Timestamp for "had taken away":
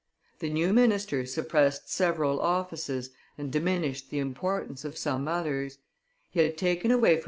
6.39-7.17